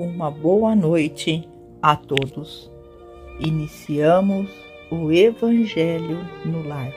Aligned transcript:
Uma 0.00 0.30
boa 0.30 0.74
noite 0.74 1.46
a 1.82 1.94
todos. 1.94 2.70
Iniciamos 3.38 4.48
o 4.90 5.12
Evangelho 5.12 6.26
no 6.42 6.66
Lar. 6.66 6.90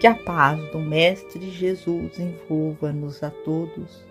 Que 0.00 0.08
a 0.08 0.14
paz 0.16 0.58
do 0.72 0.80
Mestre 0.80 1.48
Jesus 1.48 2.18
envolva-nos 2.18 3.22
a 3.22 3.30
todos 3.30 4.04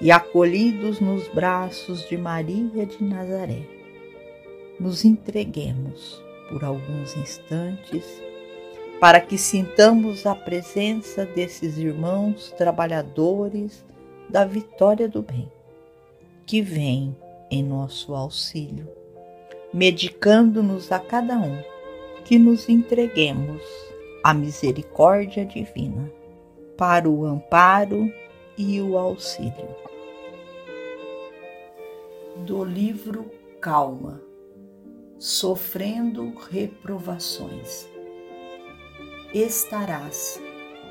e 0.00 0.10
acolhidos 0.10 1.00
nos 1.00 1.28
braços 1.28 2.08
de 2.08 2.16
Maria 2.16 2.86
de 2.86 3.04
Nazaré, 3.04 3.60
nos 4.80 5.04
entreguemos 5.04 6.24
por 6.48 6.64
alguns 6.64 7.14
instantes 7.14 8.22
para 8.98 9.20
que 9.20 9.36
sintamos 9.36 10.24
a 10.24 10.34
presença 10.34 11.26
desses 11.26 11.76
irmãos 11.76 12.54
trabalhadores 12.56 13.84
da 14.30 14.46
vitória 14.46 15.06
do 15.06 15.20
bem, 15.20 15.46
que 16.52 16.60
vem 16.60 17.16
em 17.50 17.62
nosso 17.62 18.14
auxílio, 18.14 18.86
medicando-nos 19.72 20.92
a 20.92 20.98
cada 20.98 21.38
um, 21.38 21.56
que 22.26 22.38
nos 22.38 22.68
entreguemos 22.68 23.62
à 24.22 24.34
misericórdia 24.34 25.46
divina, 25.46 26.12
para 26.76 27.08
o 27.08 27.24
amparo 27.24 28.12
e 28.58 28.82
o 28.82 28.98
auxílio. 28.98 29.74
Do 32.44 32.62
livro 32.62 33.30
Calma, 33.58 34.20
sofrendo 35.18 36.34
reprovações. 36.50 37.88
Estarás, 39.32 40.38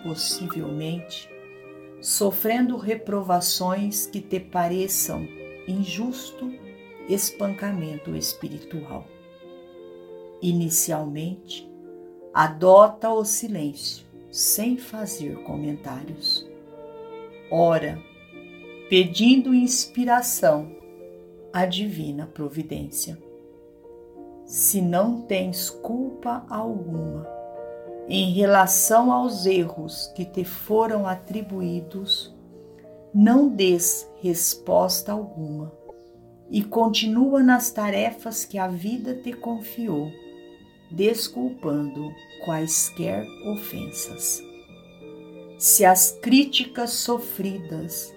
possivelmente, 0.01 1.29
sofrendo 2.01 2.77
reprovações 2.77 4.07
que 4.07 4.21
te 4.21 4.39
pareçam 4.39 5.39
injusto 5.67 6.51
espancamento 7.07 8.15
espiritual. 8.15 9.05
Inicialmente, 10.41 11.69
adota 12.33 13.09
o 13.09 13.23
silêncio, 13.23 14.05
sem 14.29 14.77
fazer 14.77 15.43
comentários. 15.43 16.47
Ora, 17.51 18.01
pedindo 18.89 19.53
inspiração 19.53 20.75
à 21.51 21.65
divina 21.65 22.25
providência. 22.25 23.17
Se 24.45 24.81
não 24.81 25.21
tens 25.21 25.69
culpa 25.69 26.45
alguma, 26.49 27.27
em 28.07 28.31
relação 28.31 29.11
aos 29.11 29.45
erros 29.45 30.07
que 30.15 30.25
te 30.25 30.43
foram 30.43 31.07
atribuídos, 31.07 32.33
não 33.13 33.49
des 33.49 34.07
resposta 34.21 35.11
alguma 35.11 35.71
e 36.49 36.63
continua 36.63 37.41
nas 37.41 37.71
tarefas 37.71 38.43
que 38.43 38.57
a 38.57 38.67
vida 38.67 39.15
te 39.15 39.31
confiou, 39.31 40.11
desculpando 40.91 42.11
quaisquer 42.43 43.25
ofensas. 43.45 44.41
Se 45.57 45.85
as 45.85 46.11
críticas 46.21 46.91
sofridas 46.91 48.13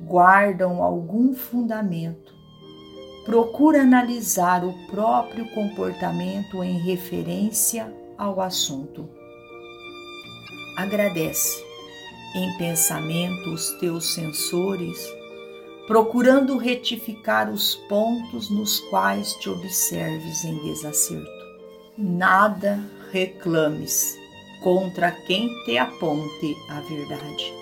guardam 0.00 0.82
algum 0.82 1.34
fundamento, 1.34 2.34
procura 3.24 3.82
analisar 3.82 4.64
o 4.64 4.74
próprio 4.88 5.48
comportamento 5.54 6.62
em 6.62 6.78
referência 6.78 7.92
ao 8.18 8.40
assunto 8.40 9.08
agradece 10.78 11.67
em 12.34 12.56
pensamento 12.58 13.50
os 13.50 13.70
teus 13.78 14.12
sensores, 14.12 14.98
procurando 15.86 16.56
retificar 16.58 17.50
os 17.50 17.74
pontos 17.88 18.50
nos 18.50 18.80
quais 18.90 19.32
te 19.34 19.48
observes 19.48 20.44
em 20.44 20.62
desacerto. 20.64 21.30
Nada 21.96 22.78
reclames 23.10 24.16
contra 24.62 25.10
quem 25.10 25.48
te 25.64 25.78
aponte 25.78 26.56
a 26.68 26.80
verdade. 26.80 27.52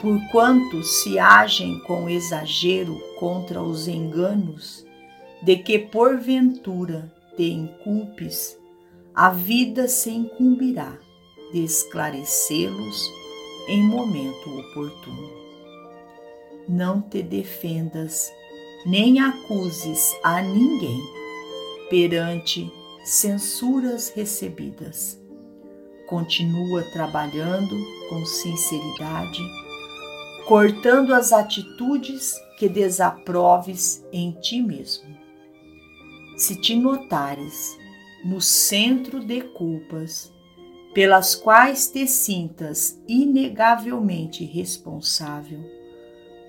Porquanto 0.00 0.82
se 0.82 1.18
agem 1.18 1.80
com 1.80 2.08
exagero 2.08 3.00
contra 3.18 3.62
os 3.62 3.88
enganos, 3.88 4.86
de 5.42 5.56
que 5.56 5.78
porventura 5.78 7.12
te 7.36 7.50
inculpes, 7.50 8.58
a 9.14 9.30
vida 9.30 9.88
se 9.88 10.10
incumbirá 10.10 10.96
de 11.52 11.64
esclarecê-los 11.64 13.10
em 13.68 13.82
momento 13.82 14.58
oportuno. 14.58 15.30
Não 16.68 17.00
te 17.00 17.22
defendas 17.22 18.32
nem 18.86 19.20
acuses 19.20 20.16
a 20.22 20.40
ninguém 20.40 21.00
perante 21.90 22.70
censuras 23.04 24.10
recebidas. 24.10 25.20
Continua 26.06 26.82
trabalhando 26.92 27.76
com 28.08 28.24
sinceridade, 28.24 29.42
cortando 30.46 31.12
as 31.12 31.32
atitudes 31.32 32.34
que 32.58 32.68
desaproves 32.68 34.04
em 34.12 34.32
ti 34.40 34.62
mesmo. 34.62 35.16
Se 36.36 36.60
te 36.60 36.74
notares 36.74 37.76
no 38.24 38.40
centro 38.40 39.20
de 39.20 39.42
culpas, 39.42 40.32
pelas 40.98 41.36
quais 41.36 41.86
te 41.86 42.08
sintas 42.08 43.00
inegavelmente 43.06 44.44
responsável, 44.44 45.60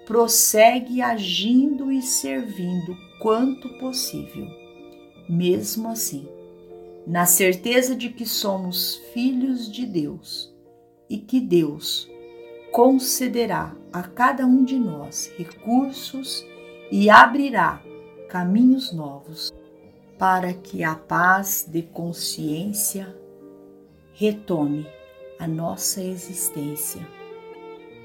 prossegue 0.07 1.03
agindo 1.03 1.91
e 1.91 2.01
servindo 2.01 2.97
quanto 3.21 3.69
possível, 3.77 4.47
mesmo 5.29 5.87
assim, 5.89 6.27
na 7.05 7.27
certeza 7.27 7.95
de 7.95 8.09
que 8.09 8.25
somos 8.25 8.95
filhos 9.13 9.71
de 9.71 9.85
Deus 9.85 10.51
e 11.07 11.19
que 11.19 11.39
Deus 11.39 12.09
concederá 12.71 13.75
a 13.93 14.01
cada 14.01 14.47
um 14.47 14.63
de 14.63 14.79
nós 14.79 15.31
recursos 15.37 16.43
e 16.91 17.07
abrirá 17.07 17.83
caminhos 18.27 18.91
novos 18.91 19.53
para 20.17 20.55
que 20.55 20.83
a 20.83 20.95
paz 20.95 21.67
de 21.71 21.83
consciência 21.83 23.15
retome 24.19 24.85
a 25.39 25.47
nossa 25.47 26.03
existência 26.03 27.07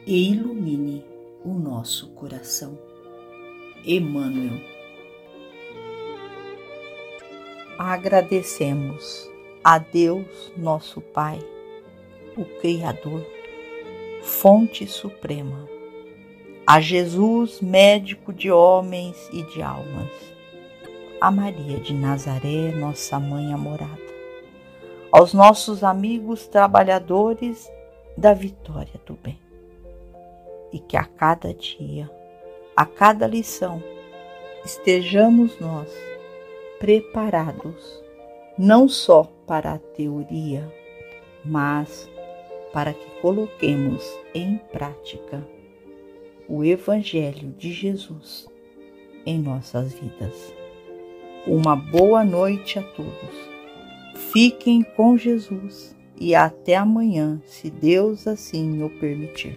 e 0.06 0.30
ilumine 0.30 1.04
o 1.44 1.52
nosso 1.52 2.06
coração. 2.10 2.78
Emmanuel. 3.84 4.60
Agradecemos 7.76 9.28
a 9.64 9.78
Deus, 9.78 10.52
nosso 10.56 11.00
Pai, 11.00 11.40
o 12.36 12.44
Criador, 12.60 13.26
fonte 14.22 14.86
suprema, 14.86 15.68
a 16.64 16.80
Jesus, 16.80 17.60
médico 17.60 18.32
de 18.32 18.52
homens 18.52 19.28
e 19.32 19.42
de 19.42 19.60
almas, 19.62 20.12
a 21.20 21.32
Maria 21.32 21.80
de 21.80 21.92
Nazaré, 21.92 22.70
nossa 22.70 23.18
mãe 23.18 23.52
amorada 23.52 24.03
aos 25.14 25.32
nossos 25.32 25.84
amigos 25.84 26.48
trabalhadores 26.48 27.70
da 28.18 28.34
vitória 28.34 29.00
do 29.06 29.14
bem. 29.14 29.38
E 30.72 30.80
que 30.80 30.96
a 30.96 31.04
cada 31.04 31.54
dia, 31.54 32.10
a 32.74 32.84
cada 32.84 33.24
lição, 33.24 33.80
estejamos 34.64 35.56
nós 35.60 35.88
preparados 36.80 38.02
não 38.58 38.88
só 38.88 39.30
para 39.46 39.74
a 39.74 39.78
teoria, 39.78 40.68
mas 41.44 42.10
para 42.72 42.92
que 42.92 43.20
coloquemos 43.20 44.04
em 44.34 44.58
prática 44.72 45.46
o 46.48 46.64
Evangelho 46.64 47.52
de 47.52 47.72
Jesus 47.72 48.48
em 49.24 49.38
nossas 49.38 49.92
vidas. 49.92 50.52
Uma 51.46 51.76
boa 51.76 52.24
noite 52.24 52.80
a 52.80 52.82
todos 52.82 53.53
Fiquem 54.34 54.82
com 54.82 55.16
Jesus 55.16 55.94
e 56.20 56.34
até 56.34 56.74
amanhã, 56.74 57.40
se 57.46 57.70
Deus 57.70 58.26
assim 58.26 58.82
o 58.82 58.90
permitir. 58.90 59.56